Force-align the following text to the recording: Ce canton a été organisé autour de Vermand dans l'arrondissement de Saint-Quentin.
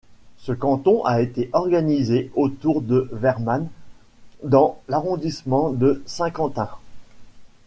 Ce 0.39 0.51
canton 0.51 1.05
a 1.05 1.21
été 1.21 1.51
organisé 1.53 2.31
autour 2.33 2.81
de 2.81 3.07
Vermand 3.11 3.69
dans 4.41 4.81
l'arrondissement 4.87 5.69
de 5.69 6.01
Saint-Quentin. 6.07 6.71